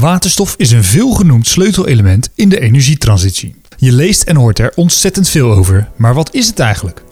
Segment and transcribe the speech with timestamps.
[0.00, 3.54] Waterstof is een veelgenoemd sleutelelement in de energietransitie.
[3.76, 7.02] Je leest en hoort er ontzettend veel over, maar wat is het eigenlijk?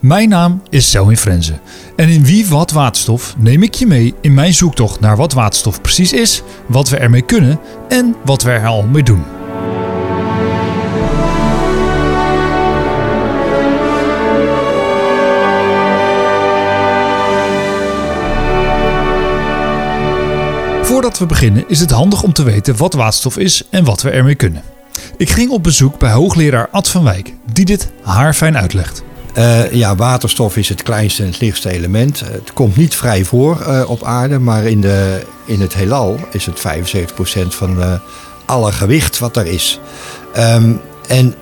[0.00, 1.58] Mijn naam is Selwyn Frenze
[1.96, 5.80] en in Wie Wat Waterstof neem ik je mee in mijn zoektocht naar wat waterstof
[5.80, 9.35] precies is, wat we ermee kunnen en wat we er al mee doen.
[20.86, 24.10] Voordat we beginnen is het handig om te weten wat waterstof is en wat we
[24.10, 24.62] ermee kunnen.
[25.16, 29.02] Ik ging op bezoek bij hoogleraar Ad van Wijk, die dit haarfijn uitlegt.
[29.38, 32.20] Uh, ja, waterstof is het kleinste en het lichtste element.
[32.20, 36.46] Het komt niet vrij voor uh, op aarde, maar in, de, in het heelal is
[36.46, 36.62] het
[37.44, 37.92] 75% van uh,
[38.44, 39.80] alle gewicht wat er is.
[40.36, 41.34] Um, en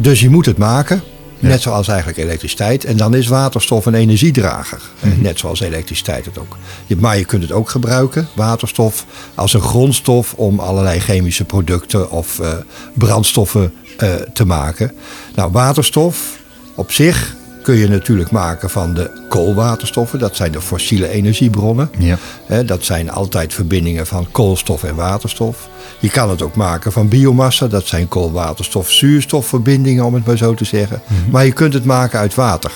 [0.00, 1.02] dus je moet het maken.
[1.42, 2.84] Net zoals eigenlijk elektriciteit.
[2.84, 4.80] En dan is waterstof een energiedrager.
[5.00, 5.22] Mm -hmm.
[5.22, 6.56] Net zoals elektriciteit het ook.
[6.98, 12.38] Maar je kunt het ook gebruiken, waterstof, als een grondstof om allerlei chemische producten of
[12.38, 12.52] uh,
[12.94, 14.92] brandstoffen uh, te maken.
[15.34, 16.38] Nou, waterstof
[16.74, 20.18] op zich kun je natuurlijk maken van de koolwaterstoffen.
[20.18, 21.90] Dat zijn de fossiele energiebronnen.
[21.98, 22.18] Ja.
[22.62, 25.68] Dat zijn altijd verbindingen van koolstof en waterstof.
[25.98, 27.66] Je kan het ook maken van biomassa.
[27.66, 31.02] Dat zijn koolwaterstof-zuurstofverbindingen, om het maar zo te zeggen.
[31.06, 31.30] Mm -hmm.
[31.30, 32.72] Maar je kunt het maken uit water.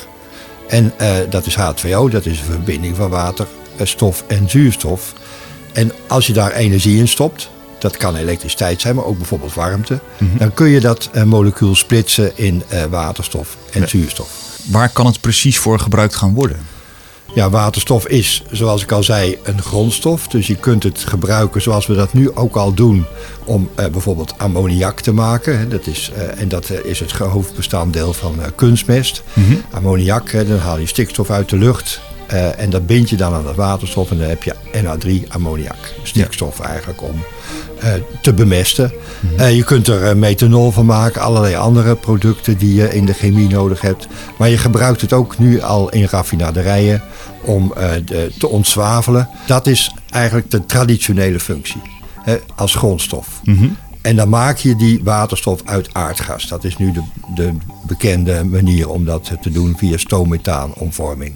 [0.68, 3.46] En uh, dat is H2O, dat is een verbinding van water,
[3.82, 5.12] stof en zuurstof.
[5.72, 9.92] En als je daar energie in stopt, dat kan elektriciteit zijn, maar ook bijvoorbeeld warmte,
[10.18, 10.38] mm -hmm.
[10.38, 13.86] dan kun je dat uh, molecuul splitsen in uh, waterstof en ja.
[13.86, 14.45] zuurstof.
[14.66, 16.58] Waar kan het precies voor gebruikt gaan worden?
[17.34, 20.28] Ja, waterstof is, zoals ik al zei, een grondstof.
[20.28, 23.06] Dus je kunt het gebruiken zoals we dat nu ook al doen
[23.44, 25.70] om uh, bijvoorbeeld ammoniak te maken.
[25.70, 29.22] Dat is, uh, en dat is het hoofdbestanddeel van uh, kunstmest.
[29.32, 29.62] Mm -hmm.
[29.70, 32.00] Ammoniak, dan haal je stikstof uit de lucht.
[32.32, 35.94] Uh, en dat bind je dan aan het waterstof en dan heb je NH3 ammoniak.
[36.02, 36.64] Stikstof ja.
[36.64, 37.24] eigenlijk om
[37.84, 38.92] uh, te bemesten.
[39.20, 39.40] Mm -hmm.
[39.40, 43.48] uh, je kunt er methanol van maken, allerlei andere producten die je in de chemie
[43.48, 44.06] nodig hebt.
[44.38, 47.02] Maar je gebruikt het ook nu al in raffinaderijen
[47.42, 49.28] om de, te ontzwavelen.
[49.46, 51.82] Dat is eigenlijk de traditionele functie
[52.22, 53.40] hè, als grondstof.
[53.44, 53.76] Mm -hmm.
[54.06, 56.48] En dan maak je die waterstof uit aardgas.
[56.48, 57.02] Dat is nu de,
[57.34, 57.52] de
[57.86, 61.34] bekende manier om dat te doen via stoommethaanomvorming.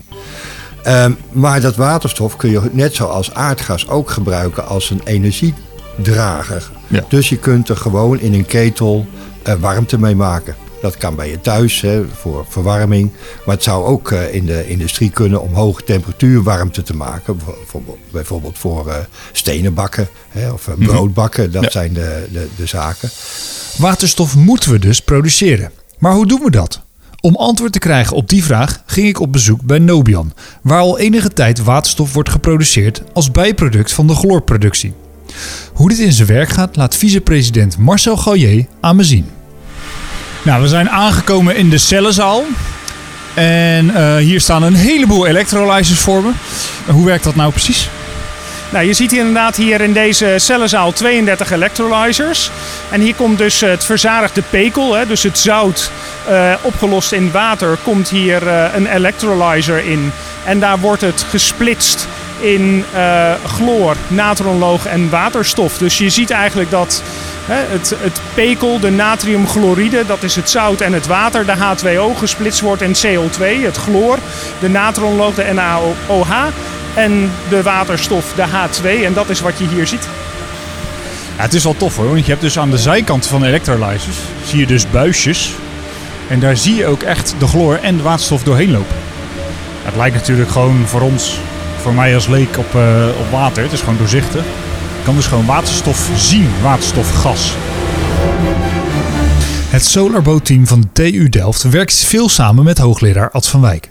[0.86, 6.70] Um, maar dat waterstof kun je net zoals aardgas ook gebruiken als een energiedrager.
[6.86, 7.04] Ja.
[7.08, 9.06] Dus je kunt er gewoon in een ketel
[9.48, 10.56] uh, warmte mee maken.
[10.80, 13.12] Dat kan bij je thuis hè, voor verwarming.
[13.46, 17.40] Maar het zou ook uh, in de industrie kunnen om hoge temperatuur warmte te maken.
[17.44, 18.94] Bijvoorbeeld, bijvoorbeeld voor uh,
[19.32, 21.52] stenen bakken hè, of brood bakken.
[21.52, 21.70] Dat ja.
[21.70, 23.10] zijn de, de, de zaken.
[23.76, 25.70] Waterstof moeten we dus produceren.
[25.98, 26.80] Maar hoe doen we dat?
[27.20, 30.32] Om antwoord te krijgen op die vraag ging ik op bezoek bij Nobian,
[30.62, 34.92] waar al enige tijd waterstof wordt geproduceerd als bijproduct van de chloorproductie.
[35.72, 39.26] Hoe dit in zijn werk gaat, laat vicepresident Marcel Gallier aan me zien.
[40.44, 42.44] Nou, we zijn aangekomen in de cellenzaal.
[43.34, 46.30] En uh, hier staan een heleboel electrolyzers voor me.
[46.92, 47.88] hoe werkt dat nou precies?
[48.72, 52.50] Nou, je ziet hier inderdaad hier in deze cellenzaal 32 electrolyzers.
[52.90, 55.90] En hier komt dus het verzadigde pekel, hè, dus het zout
[56.28, 60.12] uh, opgelost in water, komt hier uh, een electrolyzer in.
[60.44, 62.08] En daar wordt het gesplitst
[62.40, 62.84] in
[63.46, 65.78] chloor, natronloog en waterstof.
[65.78, 67.02] Dus je ziet eigenlijk dat
[67.44, 72.18] hè, het, het pekel, de natriumchloride, dat is het zout en het water, de H2O,
[72.18, 74.18] gesplitst wordt in CO2, het chloor,
[74.60, 76.30] de natronloog, de NaOH
[76.94, 79.04] en de waterstof, de H2.
[79.04, 80.08] En dat is wat je hier ziet.
[81.36, 83.46] Ja, het is wel tof hoor, want je hebt dus aan de zijkant van de
[83.46, 85.54] electrolyzers zie je dus buisjes.
[86.28, 88.96] En daar zie je ook echt de chloor en de waterstof doorheen lopen.
[89.82, 91.38] Het lijkt natuurlijk gewoon voor ons,
[91.80, 93.62] voor mij als leek op, uh, op water.
[93.62, 94.42] Het is gewoon doorzichtig.
[94.98, 97.52] Je kan dus gewoon waterstof zien, waterstofgas.
[99.68, 103.90] Het Solarboot-team van de TU Delft werkt veel samen met hoogleraar Ad van Wijk.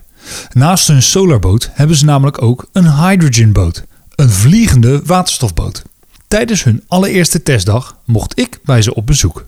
[0.53, 3.83] Naast hun solarboot hebben ze namelijk ook een hydrogenboot,
[4.15, 5.83] een vliegende waterstofboot.
[6.27, 9.45] Tijdens hun allereerste testdag mocht ik bij ze op bezoek.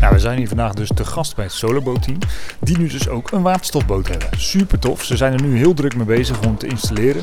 [0.00, 2.18] Nou, we zijn hier vandaag dus te gast bij het Solarboot team,
[2.60, 4.28] die nu dus ook een waterstofboot hebben.
[4.36, 7.20] Super tof, ze zijn er nu heel druk mee bezig om te installeren.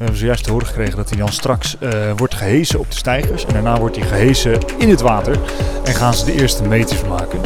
[0.00, 2.96] We hebben zojuist te horen gekregen dat hij dan straks uh, wordt gehesen op de
[2.96, 3.46] stijgers.
[3.46, 5.38] En daarna wordt hij gehesen in het water.
[5.84, 7.40] En gaan ze de eerste meters maken.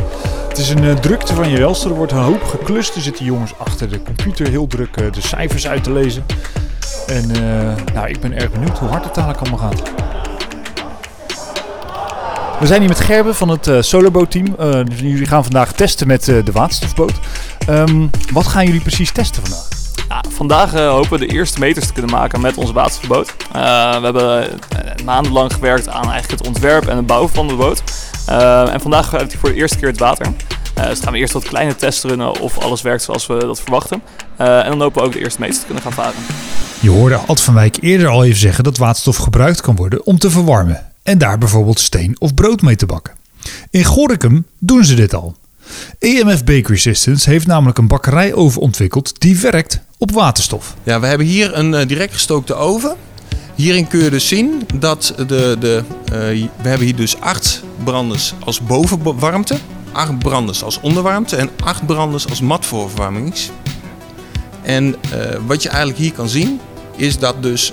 [0.54, 1.88] Het is een uh, drukte van je welste.
[1.88, 2.94] Er wordt een hoop geklust.
[2.94, 6.24] Er zitten jongens achter de computer heel druk uh, de cijfers uit te lezen.
[7.06, 7.30] En
[7.94, 9.82] nou, ik ben erg benieuwd hoe hard het eigenlijk allemaal gaat.
[12.60, 14.46] We zijn hier met Gerben van het Solarboot team.
[14.46, 17.14] Uh, dus jullie gaan vandaag testen met de waterstofboot.
[17.68, 19.73] Um, wat gaan jullie precies testen vandaag?
[20.28, 23.28] Vandaag uh, hopen we de eerste meters te kunnen maken met onze waterstofboot.
[23.28, 23.54] Uh,
[23.98, 24.48] we hebben
[25.04, 27.82] maandenlang gewerkt aan eigenlijk het ontwerp en het bouwen van de boot.
[28.72, 30.26] en vandaag heeft hij voor de eerste keer het water.
[30.74, 34.02] dus gaan we eerst wat kleine testen runnen of alles werkt zoals we dat verwachten.
[34.36, 36.20] en dan hopen we ook de eerste meters te kunnen gaan varen.
[36.80, 40.18] Je hoorde Ad van Wijk eerder al even zeggen dat waterstof gebruikt kan worden om
[40.18, 40.92] te verwarmen.
[41.02, 43.14] En daar bijvoorbeeld steen of brood mee te bakken.
[43.70, 45.36] In Gorinchem doen ze dit al.
[45.98, 50.74] EMF Bakery Systems heeft namelijk een bakkerijoven ontwikkeld die werkt op waterstof.
[50.82, 52.96] Ja, we hebben hier een uh, direct gestookte oven.
[53.54, 58.34] Hierin kun je dus zien dat de, de, uh, we hebben hier dus acht branders
[58.44, 59.56] als bovenwarmte,
[59.92, 63.50] acht branders als onderwarmte en acht branders als matvoorverwarmings.
[64.62, 64.94] En uh,
[65.46, 66.60] wat je eigenlijk hier kan zien
[66.96, 67.72] is dat dus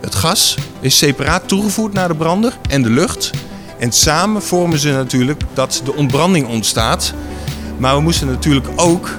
[0.00, 3.30] het gas is separaat toegevoerd naar de brander en de lucht.
[3.78, 7.14] En samen vormen ze natuurlijk dat de ontbranding ontstaat.
[7.78, 9.10] Maar we moesten natuurlijk ook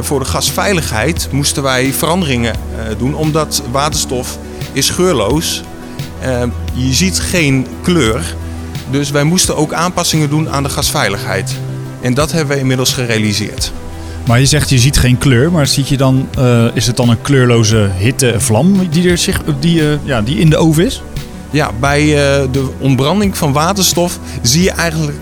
[0.00, 4.38] voor de gasveiligheid moesten wij veranderingen uh, doen, omdat waterstof
[4.72, 5.62] is geurloos.
[6.22, 6.42] Uh,
[6.72, 8.34] je ziet geen kleur.
[8.90, 11.56] Dus wij moesten ook aanpassingen doen aan de gasveiligheid.
[12.00, 13.72] En dat hebben we inmiddels gerealiseerd.
[14.26, 16.28] Maar je zegt je ziet geen kleur, maar ziet je dan,
[16.74, 20.84] is het dan een kleurloze hittevlam die, er zich, die, ja, die in de oven
[20.84, 21.02] is?
[21.50, 25.18] Ja, bij uh, de ontbranding van waterstof zie je eigenlijk,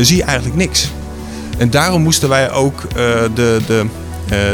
[0.00, 0.88] zie je eigenlijk niks.
[1.58, 2.92] En daarom moesten wij ook uh,
[3.34, 3.86] de, de,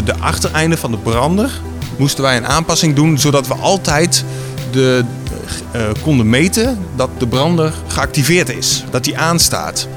[0.04, 1.50] de achtereinden van de brander
[1.96, 4.24] moesten wij een aanpassing doen, zodat we altijd
[4.70, 5.04] de,
[6.02, 9.88] konden meten dat de brander geactiveerd is, dat die aanstaat.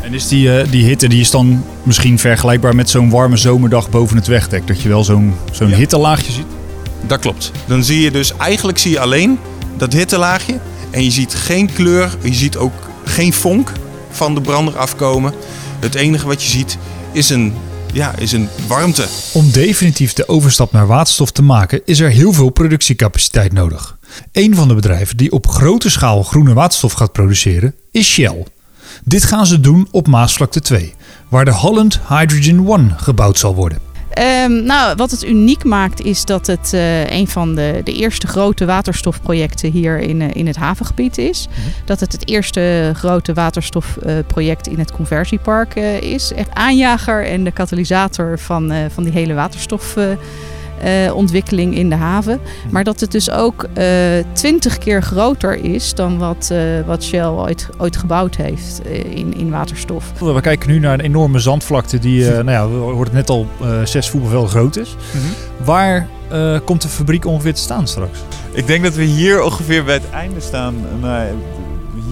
[0.00, 4.16] En is die, die hitte die is dan misschien vergelijkbaar met zo'n warme zomerdag boven
[4.16, 4.66] het wegdek?
[4.66, 5.76] Dat je wel zo'n zo'n ja.
[5.76, 6.46] hittelaagje ziet?
[7.06, 7.52] Dat klopt.
[7.66, 9.38] Dan zie je dus, eigenlijk zie je alleen
[9.76, 10.58] dat hittelaagje.
[10.90, 12.72] En je ziet geen kleur, je ziet ook
[13.04, 13.72] geen vonk
[14.10, 15.34] van de brander afkomen.
[15.80, 16.78] Het enige wat je ziet
[17.12, 17.54] is een,
[17.92, 19.06] ja, is een warmte.
[19.32, 23.98] Om definitief de overstap naar waterstof te maken is er heel veel productiecapaciteit nodig.
[24.32, 28.46] Een van de bedrijven die op grote schaal groene waterstof gaat produceren is Shell.
[29.04, 30.94] Dit gaan ze doen op Maasvlakte 2,
[31.28, 33.87] waar de Holland Hydrogen One gebouwd zal worden.
[34.44, 38.26] Um, nou, wat het uniek maakt is dat het uh, een van de, de eerste
[38.26, 41.46] grote waterstofprojecten hier in, uh, in het havengebied is.
[41.48, 41.72] Mm -hmm.
[41.84, 46.32] Dat het het eerste grote waterstofproject uh, in het conversiepark is.
[46.32, 49.96] Echt aanjager en de katalysator van, van die hele waterstof
[50.84, 52.40] uh, ontwikkeling in de haven.
[52.70, 53.66] Maar dat het dus ook
[54.32, 58.80] twintig keer groter is dan wat, uh, wat Shell ooit, ooit gebouwd heeft
[59.10, 60.12] in, in waterstof.
[60.18, 63.46] We kijken nu naar een enorme zandvlakte die, nou ja, we hoorden net al,
[63.84, 64.96] zes voetbalvelden groot is.
[65.12, 65.64] Mm -hmm.
[65.64, 66.08] Waar
[66.64, 68.18] komt de fabriek ongeveer te staan straks?
[68.52, 70.74] Ik denk dat we hier ongeveer bij het einde staan.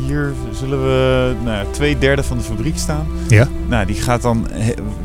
[0.06, 3.06] Hier zullen we nou, twee derde van de fabriek staan.
[3.28, 3.48] Ja.
[3.68, 4.48] Nou, die gaat dan,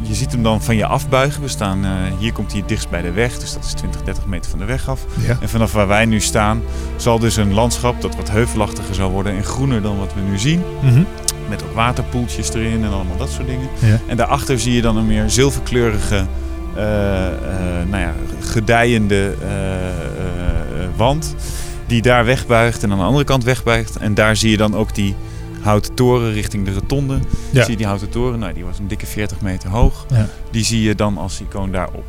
[0.01, 1.41] je ziet hem dan van je afbuigen.
[1.41, 4.01] We staan, uh, hier komt hij het dichtst bij de weg, dus dat is 20,
[4.03, 5.05] 30 meter van de weg af.
[5.27, 5.37] Ja.
[5.41, 6.61] En vanaf waar wij nu staan,
[6.95, 10.37] zal dus een landschap dat wat heuvelachtiger zal worden en groener dan wat we nu
[10.37, 10.61] zien.
[10.81, 11.05] Mm -hmm.
[11.49, 13.67] Met ook waterpoeltjes erin en allemaal dat soort dingen.
[13.79, 13.99] Ja.
[14.07, 16.85] En daarachter zie je dan een meer zilverkleurige, uh, uh,
[17.89, 19.35] nou ja, gedijende
[20.95, 21.35] wand
[21.91, 23.97] die daar wegbuigt en aan de andere kant wegbuigt.
[23.97, 25.15] En daar zie je dan ook die
[25.61, 27.19] houten toren richting de rotonde.
[27.51, 27.61] Ja.
[27.61, 30.05] Zie je die houten toren, nou, die was een dikke 40 meter hoog.
[30.09, 30.29] Ja.
[30.51, 32.03] Die zie je dan als icoon daarop.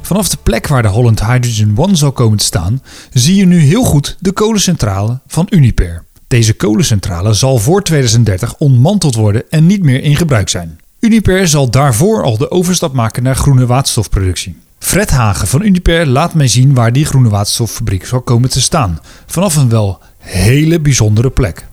[0.00, 2.82] Vanaf de plek waar de Holland Hydrogen One zal komen te staan,
[3.12, 6.04] zie je nu heel goed de kolencentrale van Uniper.
[6.26, 10.80] Deze kolencentrale zal voor 2030 ontmanteld worden en niet meer in gebruik zijn.
[11.00, 14.56] Uniper zal daarvoor al de overstap maken naar groene waterstofproductie.
[14.82, 19.00] Fred Hagen van Uniper laat mij zien waar die groene waterstoffabriek zal komen te staan.
[19.26, 21.66] Vanaf een wel hele bijzondere plek.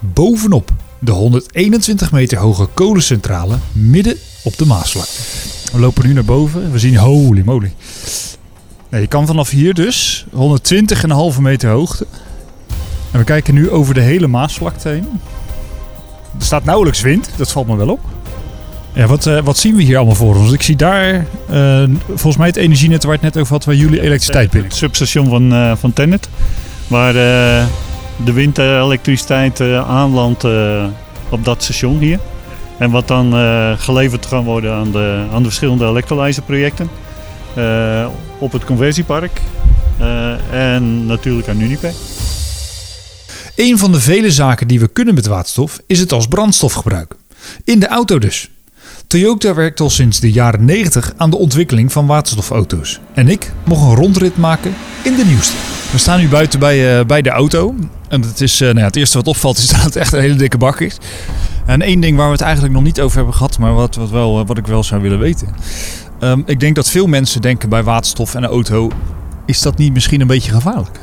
[0.00, 5.20] Bovenop de 121 meter hoge kolencentrale midden op de Maasvlakte.
[5.72, 6.72] We lopen nu naar boven.
[6.72, 7.74] We zien holy moly.
[8.90, 10.26] Je kan vanaf hier dus
[11.34, 12.06] 120,5 meter hoogte.
[13.10, 15.20] En we kijken nu over de hele Maasvlakte heen.
[16.38, 18.00] Er staat nauwelijks wind, dat valt me wel op.
[18.94, 20.52] Ja, wat, uh, wat zien we hier allemaal voor ons?
[20.52, 24.00] Ik zie daar uh, volgens mij het energienet waar het net over had, waar jullie
[24.00, 24.68] elektriciteit binnen.
[24.68, 26.28] Het substation van, uh, van Tennet,
[26.86, 30.44] waar de windelektriciteit aanlandt
[31.28, 32.18] op dat station hier.
[32.78, 33.32] En wat dan
[33.78, 36.88] geleverd kan worden aan de, aan de verschillende electrolyzerprojecten.
[38.38, 39.40] op het conversiepark
[40.50, 41.92] en natuurlijk aan Unipe.
[43.56, 47.18] Een van de vele zaken die we kunnen met waterstof is het als brandstof gebruiken.
[47.64, 48.48] In de auto dus.
[49.14, 53.00] Toyota werkt al sinds de jaren 90 aan de ontwikkeling van waterstofauto's.
[53.12, 55.56] En ik mocht een rondrit maken in de nieuwste.
[55.92, 57.74] We staan nu buiten bij, uh, bij de auto.
[58.08, 60.20] En het, is, uh, nou ja, het eerste wat opvalt is dat het echt een
[60.20, 60.96] hele dikke bak is.
[61.66, 64.10] En één ding waar we het eigenlijk nog niet over hebben gehad, maar wat, wat,
[64.10, 65.48] wel, wat ik wel zou willen weten.
[66.20, 68.90] Ehm, ik denk dat veel mensen denken bij waterstof en een auto...
[69.46, 70.98] is dat niet misschien een beetje gevaarlijk?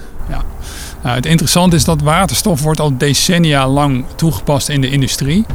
[1.04, 5.46] Nou, het interessante is dat waterstof wordt al decennia lang toegepast in de industrie.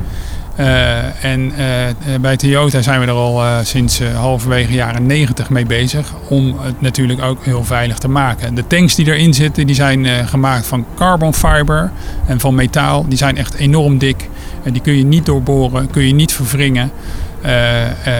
[0.60, 5.66] Uh, en uh, bij Toyota zijn we er al uh, sinds halverwege jaren 90 mee
[5.66, 8.54] bezig om het natuurlijk ook heel veilig te maken.
[8.54, 11.90] De tanks die erin zitten, die zijn gemaakt van carbon fiber
[12.26, 13.08] en van metaal.
[13.08, 14.28] Die zijn echt enorm dik.
[14.62, 16.90] En die kun je niet doorboren, kun je niet verwringen.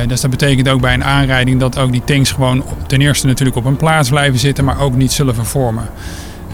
[0.07, 3.57] dus dat betekent ook bij een aanrijding dat ook die tanks gewoon ten eerste natuurlijk
[3.57, 5.89] op een plaats blijven zitten, maar ook niet zullen vervormen.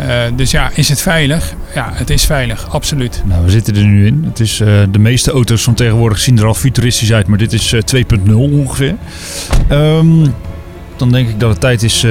[0.01, 1.55] Uh, dus ja, is het veilig?
[1.75, 3.23] Ja, het is veilig, absoluut.
[3.25, 4.23] Nou, we zitten er nu in.
[4.25, 7.53] Het is, uh, de meeste auto's van tegenwoordig zien er al futuristisch uit, maar dit
[7.53, 7.81] is uh,
[8.27, 8.97] 2.0 ongeveer.
[9.71, 10.35] Um,
[10.97, 12.07] dan denk ik dat het tijd is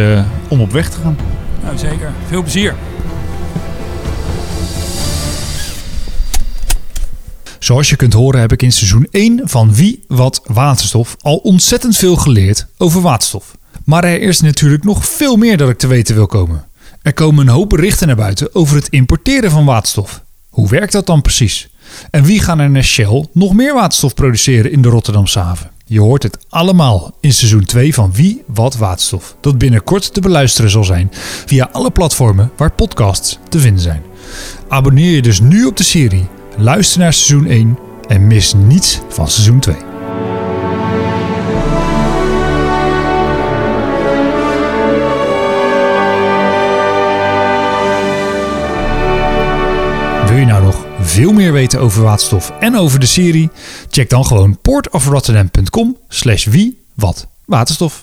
[0.48, 1.18] om op weg te gaan.
[1.64, 2.12] Nou, zeker.
[2.28, 2.76] Veel plezier.
[7.60, 11.98] Zoals je kunt horen heb ik in seizoen 1 van Wie Wat Waterstof al ontzettend
[11.98, 13.58] veel geleerd over waterstof.
[13.86, 16.64] Maar er is natuurlijk nog veel meer dat ik te weten wil komen.
[17.02, 20.24] Er komen een hoop berichten naar buiten over het importeren van waterstof.
[20.50, 21.70] Hoe werkt dat dan precies?
[22.12, 25.72] En wie gaan er naar Shell nog meer waterstof produceren in de Rotterdamse haven?
[25.86, 29.36] Je hoort het allemaal in seizoen 2 van Wie Wat Waterstof.
[29.40, 31.10] Dat binnenkort te beluisteren zal zijn
[31.46, 34.02] via alle platformen waar podcasts te vinden zijn.
[34.68, 36.28] Abonneer je dus nu op de serie,
[36.58, 37.78] luister naar seizoen 1
[38.08, 39.91] en mis niets van seizoen 2.
[51.12, 53.50] Veel meer weten over waterstof en over de serie?
[53.90, 58.02] Check dan gewoon portofrotterdam.com slash wie wat waterstof.